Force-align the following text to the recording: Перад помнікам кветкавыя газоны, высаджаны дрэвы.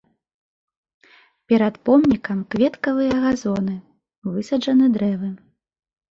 Перад 1.51 1.75
помнікам 1.89 2.39
кветкавыя 2.55 3.17
газоны, 3.25 3.75
высаджаны 4.39 4.85
дрэвы. 4.97 5.29